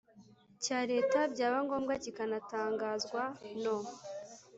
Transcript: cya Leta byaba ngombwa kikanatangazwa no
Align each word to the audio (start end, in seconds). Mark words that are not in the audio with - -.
cya 0.63 0.79
Leta 0.91 1.19
byaba 1.33 1.57
ngombwa 1.65 1.93
kikanatangazwa 2.03 3.21
no 3.63 3.77